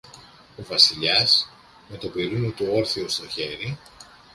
Ο 0.57 0.63
Βασιλιάς, 0.63 1.51
με 1.89 1.97
το 1.97 2.07
πιρούνι 2.09 2.51
του 2.51 2.65
όρθιο 2.73 3.07
στο 3.07 3.27
χέρι 3.27 3.77